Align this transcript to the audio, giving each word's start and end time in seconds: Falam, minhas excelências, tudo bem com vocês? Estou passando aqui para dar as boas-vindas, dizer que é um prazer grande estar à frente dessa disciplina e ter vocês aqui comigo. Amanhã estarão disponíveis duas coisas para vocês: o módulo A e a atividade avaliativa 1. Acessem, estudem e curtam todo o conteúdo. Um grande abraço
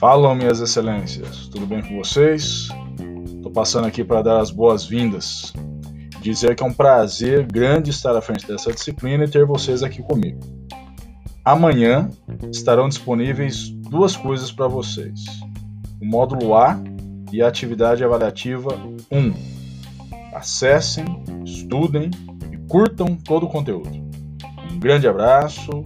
Falam, 0.00 0.34
minhas 0.34 0.60
excelências, 0.60 1.46
tudo 1.48 1.66
bem 1.66 1.82
com 1.82 1.98
vocês? 1.98 2.70
Estou 3.36 3.52
passando 3.52 3.86
aqui 3.86 4.02
para 4.02 4.22
dar 4.22 4.40
as 4.40 4.50
boas-vindas, 4.50 5.52
dizer 6.22 6.56
que 6.56 6.62
é 6.62 6.66
um 6.66 6.72
prazer 6.72 7.44
grande 7.44 7.90
estar 7.90 8.16
à 8.16 8.22
frente 8.22 8.46
dessa 8.46 8.72
disciplina 8.72 9.24
e 9.24 9.28
ter 9.28 9.44
vocês 9.44 9.82
aqui 9.82 10.02
comigo. 10.02 10.40
Amanhã 11.44 12.08
estarão 12.50 12.88
disponíveis 12.88 13.68
duas 13.68 14.16
coisas 14.16 14.50
para 14.50 14.66
vocês: 14.68 15.20
o 16.00 16.06
módulo 16.06 16.54
A 16.54 16.82
e 17.30 17.42
a 17.42 17.48
atividade 17.48 18.02
avaliativa 18.02 18.70
1. 19.12 19.34
Acessem, 20.32 21.04
estudem 21.44 22.10
e 22.50 22.56
curtam 22.66 23.14
todo 23.16 23.44
o 23.44 23.50
conteúdo. 23.50 23.90
Um 24.72 24.78
grande 24.78 25.06
abraço 25.06 25.82